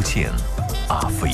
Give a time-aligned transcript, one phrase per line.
[0.00, 0.32] 刘健、
[0.88, 1.30] 阿飞。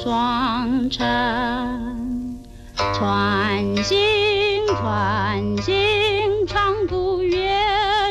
[0.00, 2.40] 玉霜尘。
[2.94, 3.98] 穿行
[4.66, 5.74] 穿行，
[6.46, 7.50] 长途阅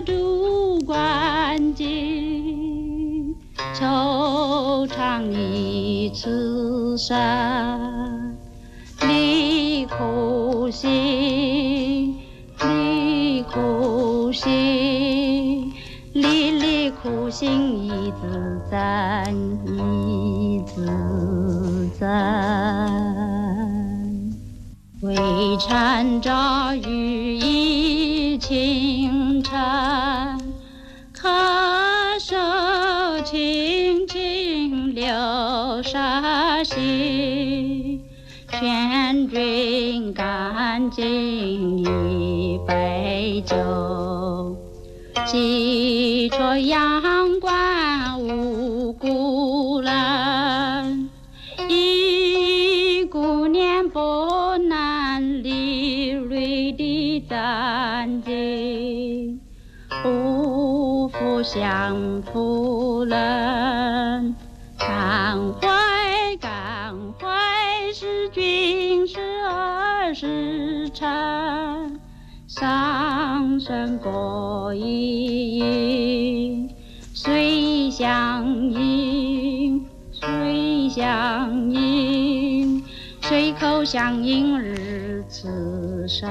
[0.06, 3.36] 读关景，
[3.74, 7.18] 惆怅一次生，
[9.08, 12.20] 离苦心。
[12.62, 15.74] 离苦心，
[16.14, 19.79] 离离苦心一字真，
[22.00, 22.08] 真。
[25.02, 25.16] 微
[25.58, 26.32] 尘着
[26.76, 29.58] 雨衣清晨，
[31.14, 31.28] 可
[32.20, 32.36] 手
[33.26, 35.12] 轻轻流
[35.84, 38.02] 沙行。
[38.52, 43.56] 劝君干尽一杯酒，
[45.28, 46.99] 起绰阳
[61.50, 64.36] 不负相负人，
[64.78, 67.92] 感怀感怀。
[67.92, 72.00] 是君是儿是臣，
[72.48, 76.70] 上身过一应，
[77.16, 82.84] 虽相迎，虽相迎，
[83.22, 86.30] 随口相迎日此生，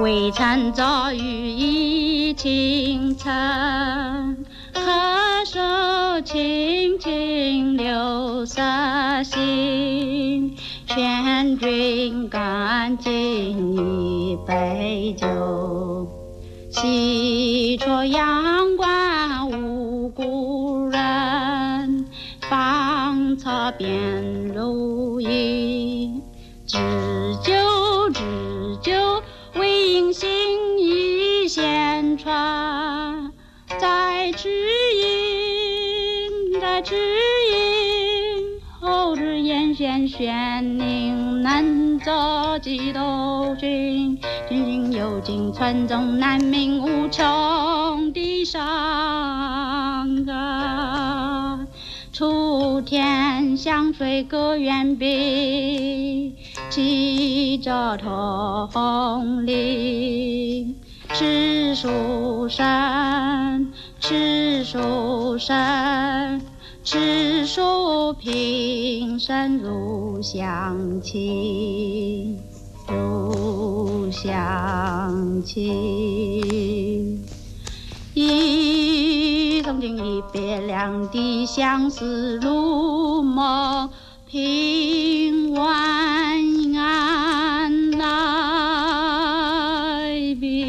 [0.00, 4.46] 未曾遭遇一清晨。
[4.72, 4.80] 可
[5.44, 10.56] 手轻轻流沙行，
[10.86, 13.12] 劝君干尽
[13.76, 16.08] 一杯酒。
[16.70, 22.06] 西出阳关无故人，
[22.48, 24.49] 芳草遍
[42.90, 44.18] 作几多君？
[44.48, 51.66] 君君有情，村中难民无穷的伤感。
[52.12, 56.34] 楚天湘水隔远碧，
[56.68, 60.74] 记着铜铃。
[61.12, 66.40] 赤书生，赤书生，
[66.84, 72.39] 赤书平生如乡亲，
[72.90, 77.24] 如乡亲。
[78.14, 83.88] 一从今一别两地，相思如梦，
[84.26, 85.74] 平晚
[86.76, 88.06] 安来
[90.40, 90.68] 宾。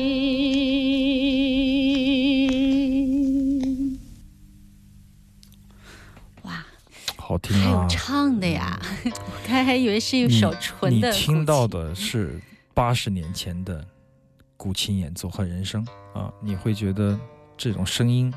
[6.43, 6.63] 哇，
[7.17, 7.87] 好听还有！
[7.89, 8.80] 唱的呀！
[9.59, 12.39] 我还以为是一首纯的你听到的是
[12.73, 13.85] 八十年前的
[14.55, 17.19] 古琴演奏和人声啊，你会觉得
[17.57, 18.33] 这种声音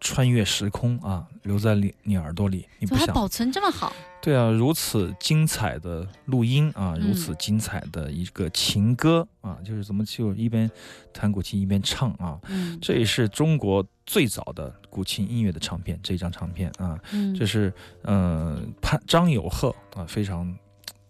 [0.00, 3.14] 穿越时空啊，留在你你耳朵里，你不想。
[3.14, 3.92] 保存这么好？
[4.22, 7.08] 对啊，如此精彩的录音啊，嗯。
[7.08, 10.70] 如此精彩的一个情歌啊，就是怎么就一边
[11.12, 12.78] 弹古琴一边唱啊，嗯。
[12.80, 20.54] 这也是中国最早的古琴音乐的唱片，这张唱片啊，嗯，这是呃潘张友鹤啊非常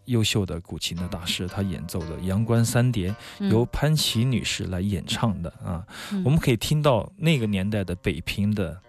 [0.06, 3.50] 优秀的古琴的大师，他演奏的《阳关三叠》嗯。
[3.50, 6.22] 由潘琪女士来演唱的啊，嗯。
[6.24, 8.80] 我们可以听到那个年代的北平的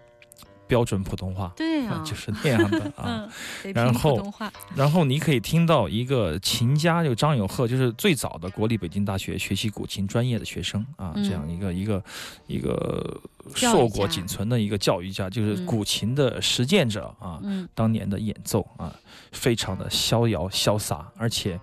[0.72, 1.52] 标准普通话。
[1.54, 3.28] 对啊，就是那样的 啊，
[3.74, 4.32] 然后
[4.74, 11.22] 然后你可以听到一个琴家，就张友鹤，就是最早的国立北京大学学习古琴专业的学生啊，嗯。
[11.22, 12.02] 这样一个一个
[12.46, 13.20] 一个
[13.54, 15.66] 硕果仅存的一个教育家，就是嗯。
[15.66, 17.68] 古琴的实践者啊，嗯。
[17.74, 18.90] 当年的演奏啊，
[19.32, 21.60] 非常的逍遥潇洒，而且，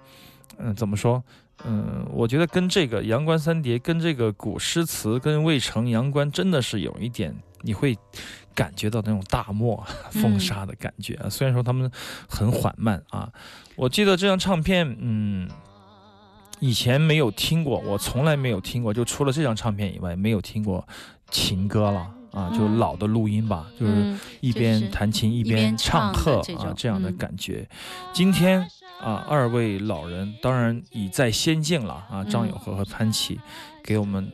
[0.59, 1.23] 嗯、怎么说？
[1.65, 7.97] 嗯，我觉得跟这个《阳关三叠》、跟这个古诗词、跟渭城阳关，真的是有一点，你会
[8.59, 11.29] 感觉到那种大漠风沙的感觉啊。
[11.29, 11.89] 虽然说他们
[12.27, 13.31] 很缓慢啊，
[13.77, 15.49] 我记得这张唱片，嗯，
[16.59, 20.85] 以前没有听过，我从来没有听过，就除了这张唱片以外，没有听过
[21.31, 27.65] 情歌了啊，就嗯老的录音吧，就是嗯一边弹琴一一边边唱和啊这样的嗯感觉。
[28.11, 28.59] 今天
[28.99, 33.39] 啊，二位老人当然已在仙境了啊，张嗯友和和潘琪
[33.81, 34.29] 给我们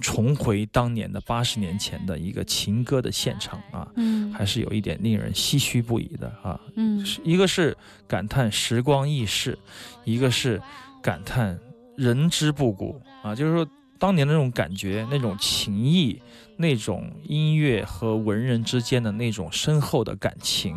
[0.00, 6.60] 重回当年的八十年前的一个情歌的现场啊，嗯还是有一点令人唏嘘不已的啊。
[6.76, 9.58] 嗯一个是感叹时光易逝，
[10.04, 10.60] 一个是
[11.02, 11.58] 感叹
[11.96, 13.66] 人之不古啊，就是说
[13.98, 16.20] 当年的那种感觉、那种情谊、
[16.56, 20.76] 那种音乐和文人之间的那种深厚的感情，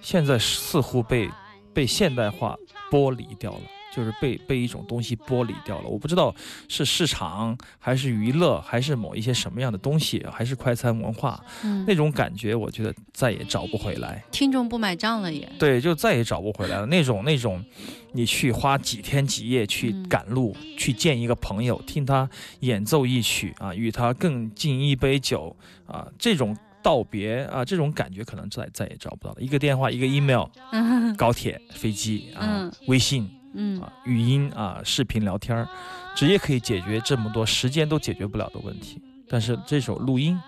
[0.00, 1.28] 现在似乎被
[1.72, 2.56] 被现代化
[2.90, 3.60] 剥离掉了。
[3.94, 6.34] 就是被被一种东西剥离掉了，我不知道
[6.68, 14.24] 是市场还是娱乐，还是某一些什么样的东西，还是快餐文化，嗯那种感觉，我觉得再也找不回来。
[14.32, 16.86] 听众不买账了也，对，就再也找不回来了。
[16.86, 17.64] 那种那种，
[18.12, 22.28] 你去花几天几夜去嗯赶路，去见一个朋友，听他
[22.60, 25.54] 演奏一曲啊，与他更敬一杯酒
[25.86, 29.40] 啊，这种道别啊，这种感觉可能再再也找不到了。
[29.40, 35.68] 一个电话，一个 email，嗯 高铁、飞机啊，嗯微信嗯啊，语音啊，视频聊天儿，
[36.14, 39.00] 直接可以解决这么多时间都解决不了的问题。
[39.28, 40.38] 但是这首录音，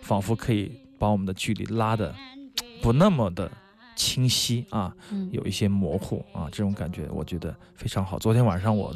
[0.00, 2.14] 仿佛可以把我们的距离拉的
[2.80, 3.50] 不那么的
[3.94, 8.18] 清晰啊，嗯有一些模糊啊，这种感觉我觉得非常好。
[8.18, 8.94] 昨天晚上我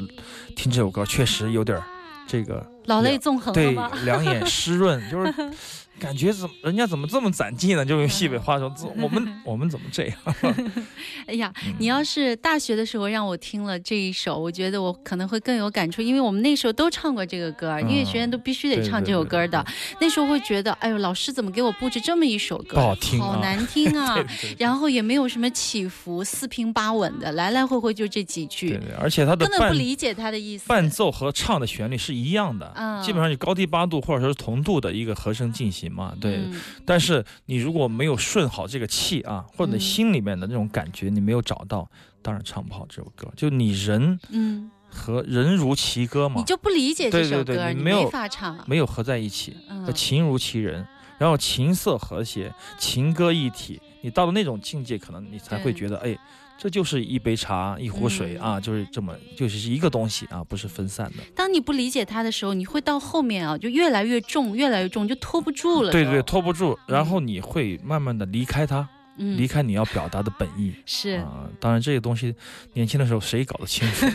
[0.55, 1.83] 听这首歌，确实有点儿
[2.27, 3.91] 这个老泪纵横了对吗？
[4.03, 5.33] 两眼湿润，就是
[5.99, 7.85] 感觉怎么人家怎么这么攒劲呢？
[7.85, 10.17] 就用西北话说，这我们 我们怎么这样？
[11.27, 19.63] 哎呀，嗯你要是大学的时候让我听了这一首，我觉得我可能会更有感触，因为我们那时候都唱过这个歌，嗯音乐学院都必须得唱对对这首歌的。
[19.99, 24.23] 那时候会觉得，哎呦，老师怎么给我布置这么一首歌，不好听好难听啊对！
[24.23, 30.67] 对对然后也没有什么起伏，四平八稳的，来来回回就这几句，对，而且他的根本不理解他的意思。
[30.67, 36.37] 伴奏和唱的旋律是一样的，嗯基本上就高低八度或者说是同度的一个和声进行嘛，对。
[36.37, 41.89] 嗯但是你如果没有顺好这个气啊，或者你嗯心里面的那种感觉你没有找到，
[42.21, 43.31] 当然唱不好这首歌。
[43.35, 48.57] 就你人嗯，和人如其歌嘛你，就不理解这对对对首歌，你你没有法唱。
[48.67, 50.85] 没有合在一起，嗯叫情如其人，
[51.17, 53.79] 然后琴瑟和谐，情歌一体。
[54.01, 56.17] 你到了那种境界，可能你才会觉得，哎，
[56.57, 61.23] 这就是一杯茶，一壶水、嗯啊，就是这么，就是一个东西啊，不是分散的。
[61.35, 65.91] 当你不理解它的时候，你会到后面啊，就越来越重，越来越重，就拖不住了。
[65.91, 70.73] 对对，，拖不住，然后你会慢慢的离开它，嗯离开你要表达的本意。
[70.85, 72.33] 是啊、当然这些东西
[72.73, 74.05] 年轻的时候谁搞得清楚？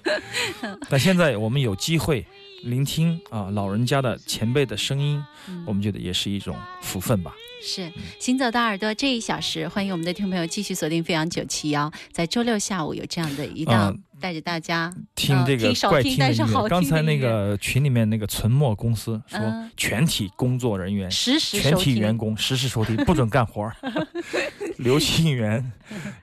[0.88, 2.24] 但 现在我们有机会
[2.62, 7.34] 聆听啊老人家的前辈的声音，嗯我们觉得也是一种福分吧。
[7.64, 7.90] 是。
[8.20, 23.70] 行走的耳朵这一小时，欢迎我们的听众朋友继续锁定飞扬九七幺，在周六下午有这样的一档嗯带着大家听这个怪听的音乐，刚才那个群里面那个存墨公司说嗯，全体工作人员、实时全体员工实时收听，不准干活。
[24.78, 25.72] 刘庆元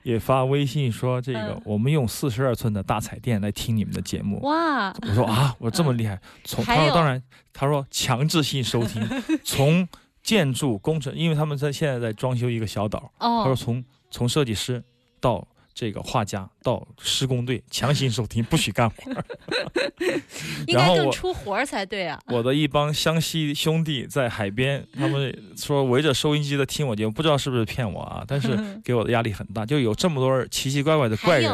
[0.04, 1.62] 也发微信说，这个嗯。
[1.64, 4.42] 我们用四十二寸的大彩电来听你们的节目。
[4.42, 7.22] 哇，我说啊，我这么厉害，从他说当然，
[7.54, 9.02] 他说强制性收听，
[9.44, 9.88] 从
[10.24, 14.84] 建筑工程，因为他们在现在在装修一个小岛，他说哦，从从设计师
[15.20, 19.26] 到这个画家到施工队强行收听， 不许干活儿。
[20.68, 22.20] 应该更然后我出活儿才对啊。
[22.28, 28.24] 我的一帮湘西兄弟在海边， 他们说围着收音机在听我节目，不知道是不是骗我啊？
[28.28, 31.52] 但是给我的压力很大，就有这么多奇奇怪怪的怪人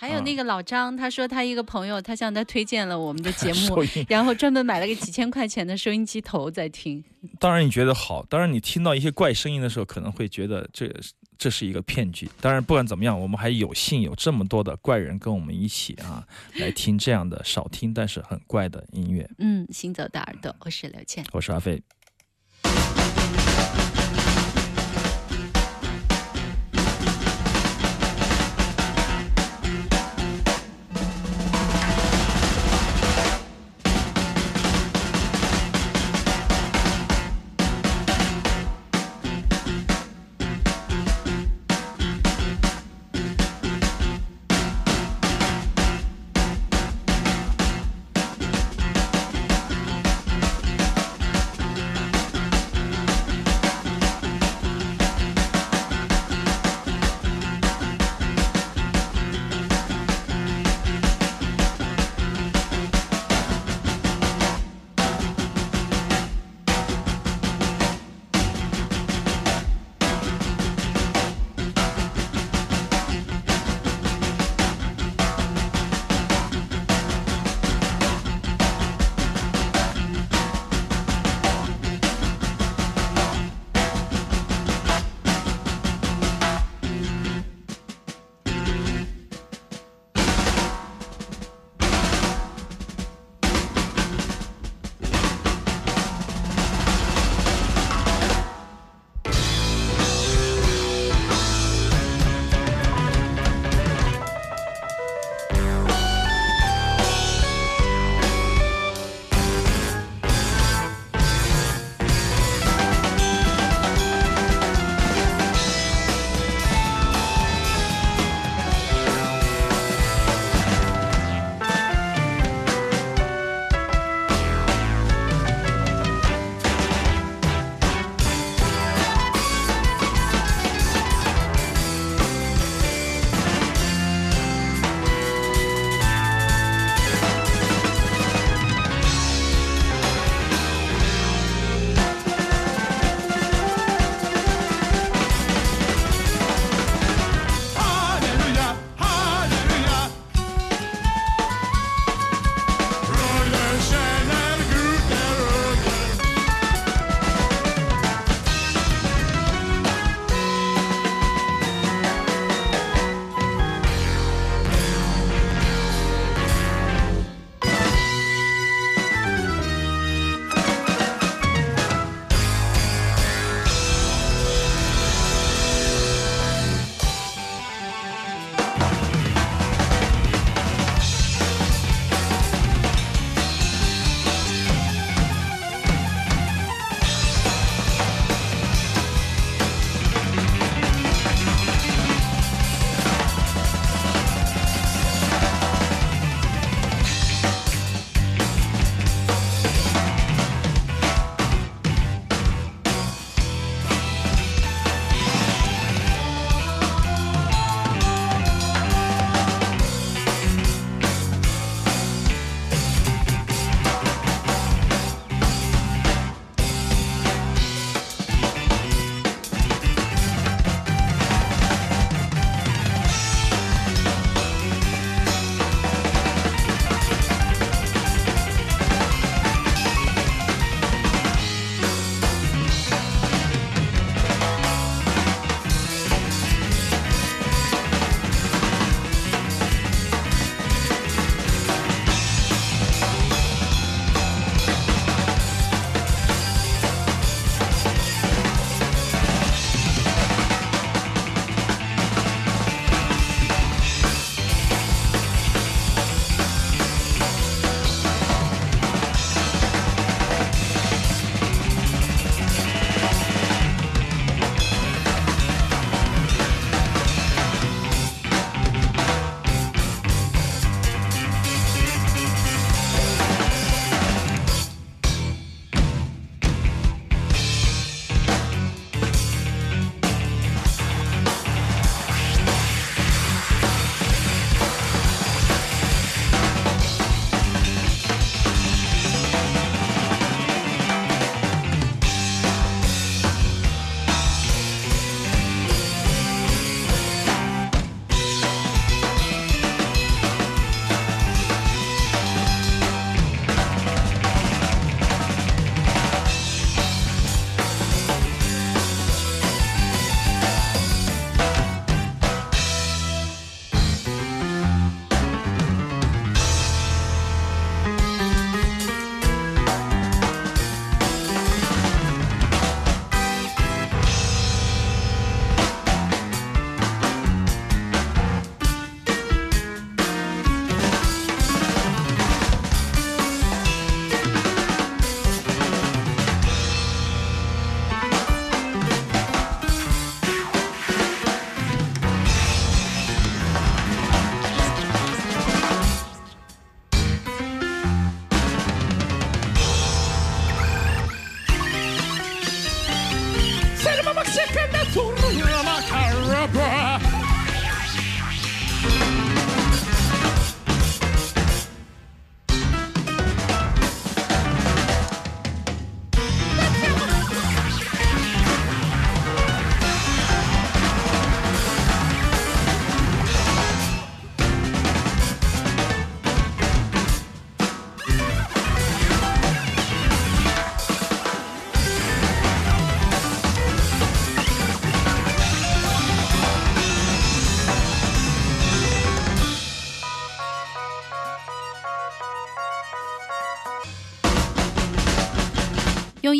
[0.00, 3.82] 还有那个老张，他说他一个朋友，他向他推荐了我们的节目。
[4.06, 7.02] 然后专门买了个几千块钱的收音机头在听。
[7.40, 10.88] 当然你觉得好，当然你听到一些怪声音的时候，可能会觉得这
[11.36, 12.30] 这是一个骗局。
[12.40, 16.24] 当然不管怎么样，我们还有幸有这么多的怪人跟我们一起啊，
[16.60, 19.28] 来听这样的少听但是很怪的音乐。
[19.38, 21.24] 嗯，行走的耳朵，我是刘倩。
[21.32, 21.82] 我是阿飞。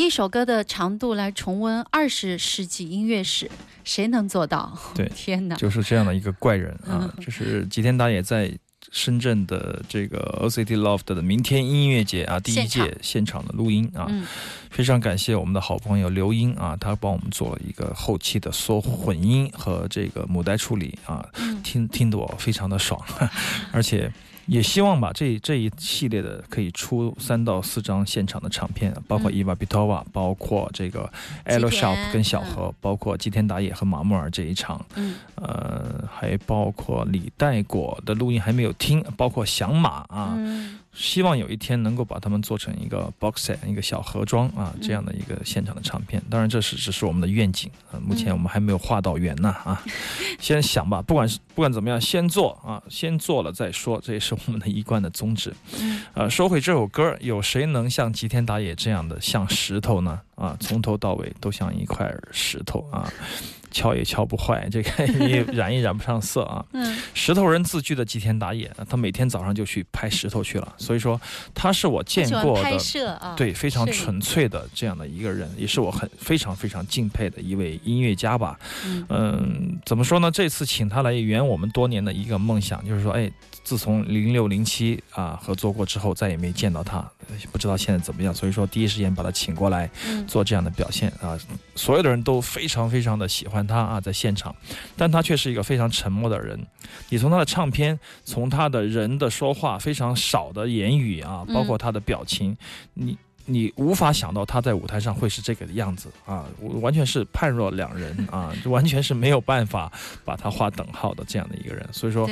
[0.09, 3.51] 一首歌的长度来重温二十世纪音乐史，
[3.85, 4.75] 谁能做到？
[4.97, 5.57] 对天哪！
[5.57, 8.51] 就是这样的一个怪人啊嗯，这是吉田打野在
[8.91, 14.27] 深圳的这个 OCT Loft 的明天音乐节啊，第一届现场的录音啊，嗯，
[14.71, 22.99] 非常感谢我们的好朋友刘英啊，他帮我们做了一个后期的缩混音和这个母带处理啊，嗯听听得我非常的爽，
[23.73, 24.11] 而且
[24.49, 31.09] 也希望吧这这一系列的可以出三到四张现场的唱片，包括嗯伊娃比托瓦，包括这个
[31.47, 35.15] 吉 Elo 田 Shop 跟小何，包括吉田打野和马木尔这一场，嗯。
[35.41, 46.23] 呃，还包括李代果的录音还没有听，包括响马啊，嗯希望有一天能够把它们做成一个 box set 一个小盒装啊，嗯这样的一个现场的唱片。
[46.29, 49.81] 当然，这是只是我们的愿景啊，目前嗯我们还没有画到圆呢啊。
[50.41, 55.55] 先想吧，不管是不管怎么样，先做啊，先做了再说，这也是我们的一贯的宗旨。
[55.81, 60.21] 嗯呃，说回这首歌，有谁能像吉田打野这样的像石头呢？
[60.39, 63.13] 啊，从头到尾都像一块石头啊，
[63.71, 66.65] 敲也敲不坏，这个 也染也染不上色啊。
[66.73, 71.21] 嗯石头人自居的吉田打野，他每天早上就去拍石头去了，所以说
[71.53, 72.79] 他是我见过的。
[72.79, 78.59] 摄啊，对，非常纯粹的这样的一个人，也是我很非常非常敬佩的一位音乐家吧。
[78.87, 80.31] 嗯嗯，怎么说呢？
[80.31, 83.31] 这次请他来圆我们多年的一个梦想，就是说，哎，
[83.65, 86.99] 自从零六零七啊合作过之后，再也没见到他，
[87.29, 88.33] 呃不知道现在怎么样。
[88.33, 91.37] 所以说，第一时间把他请过来嗯做这样的表现啊，
[91.75, 94.55] 所有的人都非常非常的喜欢他啊，在现场，
[94.97, 96.57] 但他却是一个非常沉默的人。
[97.09, 102.57] 你从他的唱片，从他的人的说话非常少的言语啊，包括他的表情，
[102.95, 103.19] 你。
[103.51, 109.91] 你无法想到他在舞台上会是这个样子啊，我完全是判若两人啊， 完全是没有办法
[110.23, 111.89] 把他划等号的这样的一个人。
[111.91, 112.29] 所以说，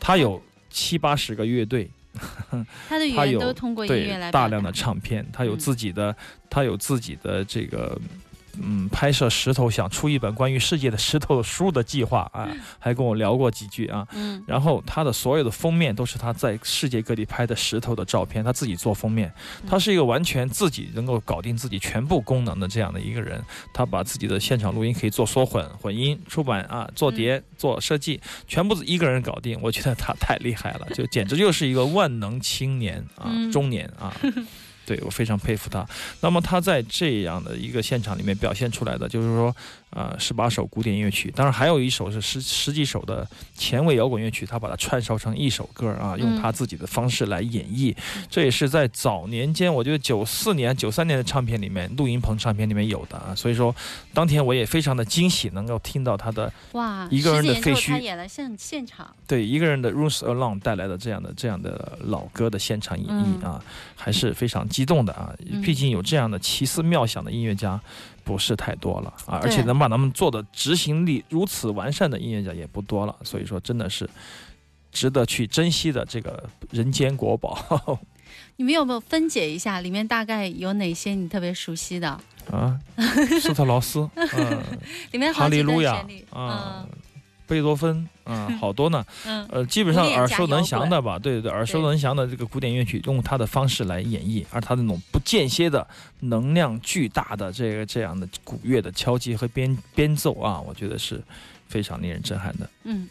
[0.00, 1.88] 他有七八十个乐队，
[2.88, 6.14] 他的语言都通过音乐来对大量的唱片，他有嗯自己的，
[6.48, 7.98] 他有自己的这个。
[8.60, 14.06] 嗯，拍摄石头想出一本关于世界的石头的书的计划啊，还跟我聊过几句啊。
[14.12, 19.32] 嗯然后他的所有的封面都是他在世界各地拍的石头的照片，他自己做封面。
[19.68, 23.40] 他是一个完全自己能够搞定自己全部功能的这样的一个人。
[23.72, 29.58] 他把自己的现场录音可以做缩混、混音、出版啊、做碟、做设计，全部一个人搞定。
[29.62, 34.14] 我觉得他太厉害了，就简直就是一个万能青年啊，嗯中年啊。
[34.90, 35.86] 对我非常佩服他。
[36.20, 39.54] 那么他在这样的一个现场里面表现出来的，就是说，
[39.90, 43.26] 呃，十八首古典音乐曲，当然还有一首是十十几首的
[43.56, 47.94] 前卫摇滚乐曲，他把它串烧成一首歌啊，用他自己的方式来演绎。
[48.30, 53.34] 这也是在早年间，我觉得九四年、九三年的唱片里面，录音棚唱片里面有的啊。
[53.34, 53.74] 所以说，
[54.14, 63.60] 当天我也非常的惊喜，能够听到他的哇，一个人的废墟他演了现现场，对一个人的《Rooms Alone》带来的这样的这样的老歌的现场演绎啊，
[63.96, 65.34] 还是非常激动的啊。
[65.50, 67.78] 嗯毕竟有这样的奇思妙想的音乐家
[68.30, 74.08] 不是太多了啊，而且能把他们做的执行力如此完善的音乐家也不多了，所以说真的是
[74.92, 77.98] 值得去珍惜的这个人间国宝。
[78.54, 82.08] 你们有没有分解一下里面大概有哪些你特别熟悉的？
[82.52, 82.78] 啊，
[83.40, 84.62] 斯特劳斯， 嗯，
[85.10, 85.96] 里面好利路亚，
[86.30, 86.88] 啊嗯，
[87.48, 89.04] 贝多芬，啊， 好多呢。
[89.26, 95.86] 嗯呃，基本上耳熟能详的吧，对对对，耳熟能详的这个古典乐曲，用它的方式来演绎，而它那种不间歇的、
[96.20, 101.20] 能量巨大的这个这样的鼓乐的敲击和编编奏啊，我觉得是
[101.66, 102.70] 非常令人震撼的。
[102.84, 103.08] 嗯，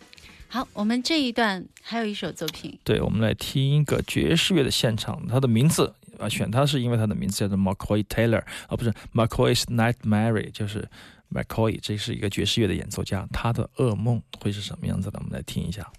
[0.47, 10.87] 好，我们这一段还有一首作品，对，我们来听一个爵士乐的现场，它的名字啊，选它是因为它的名字叫做 McCoy Taylor，啊，不是 McCoy's Nightmare，就是
[11.31, 15.19] McCoy，这是一个爵士乐的演奏家，他的噩梦会是什么样子的？
[15.19, 15.91] 我们来听一下。「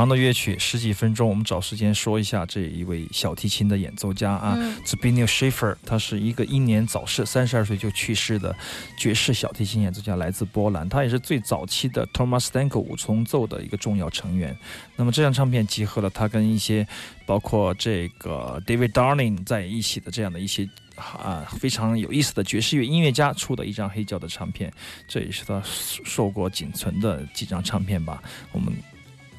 [0.00, 8.56] 长的乐曲，十几分钟，我们找时间说一下这一位小提琴的演奏家啊 z b i n i o Schiffer，他是一个英年早逝，三十二岁就去世的
[8.96, 14.56] 爵士小提琴演奏家，来自波兰，他也是最早期的 Thomas Stanko 五重奏的一个重要成员。
[14.96, 16.88] 那么这张唱片集合了他跟一些
[17.26, 24.72] 包括这个 David Darling 在一起的这样的一些啊非常有意思的爵士乐音乐家出的一张黑胶的唱片，
[25.06, 28.22] 这也是他受过仅存的几张唱片吧。
[28.52, 28.72] 我们。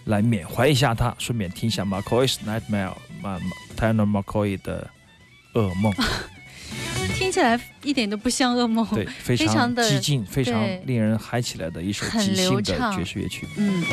[0.05, 3.39] 来缅怀一下他，顺便听一下 McCoy's Nightmare，马
[3.77, 4.89] Tanner McCoy 的
[5.53, 5.93] 噩梦。
[7.15, 13.47] 听起来一点都不像噩梦，对，非常的激进，非常令人嗨起来的一首即兴的爵士乐曲。
[13.57, 13.83] 嗯。